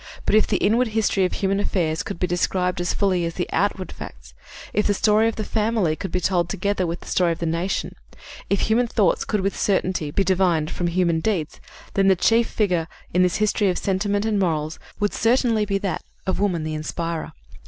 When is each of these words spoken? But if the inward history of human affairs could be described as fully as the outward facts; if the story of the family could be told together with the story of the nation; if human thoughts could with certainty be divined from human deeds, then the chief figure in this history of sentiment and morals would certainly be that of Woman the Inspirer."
But 0.25 0.33
if 0.33 0.47
the 0.47 0.57
inward 0.57 0.87
history 0.87 1.25
of 1.25 1.33
human 1.33 1.59
affairs 1.59 2.01
could 2.01 2.17
be 2.17 2.25
described 2.25 2.81
as 2.81 2.91
fully 2.91 3.23
as 3.23 3.35
the 3.35 3.47
outward 3.53 3.91
facts; 3.91 4.33
if 4.73 4.87
the 4.87 4.95
story 4.95 5.27
of 5.27 5.35
the 5.35 5.43
family 5.43 5.95
could 5.95 6.11
be 6.11 6.19
told 6.19 6.49
together 6.49 6.87
with 6.87 7.01
the 7.01 7.07
story 7.07 7.31
of 7.33 7.37
the 7.37 7.45
nation; 7.45 7.93
if 8.49 8.61
human 8.61 8.87
thoughts 8.87 9.23
could 9.23 9.41
with 9.41 9.55
certainty 9.55 10.09
be 10.09 10.23
divined 10.23 10.71
from 10.71 10.87
human 10.87 11.19
deeds, 11.19 11.61
then 11.93 12.07
the 12.07 12.15
chief 12.15 12.47
figure 12.49 12.87
in 13.13 13.21
this 13.21 13.35
history 13.35 13.69
of 13.69 13.77
sentiment 13.77 14.25
and 14.25 14.39
morals 14.39 14.79
would 14.99 15.13
certainly 15.13 15.65
be 15.67 15.77
that 15.77 16.01
of 16.25 16.39
Woman 16.39 16.63
the 16.63 16.73
Inspirer." 16.73 17.33